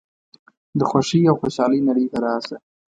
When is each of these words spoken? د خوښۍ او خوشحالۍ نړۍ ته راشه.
د 0.79 0.81
خوښۍ 0.89 1.21
او 1.29 1.35
خوشحالۍ 1.41 1.79
نړۍ 1.87 2.05
ته 2.11 2.17
راشه. 2.25 2.55